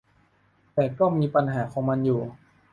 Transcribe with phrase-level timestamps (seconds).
[0.73, 2.21] แต่ก็มีปัญหาของมันอยู่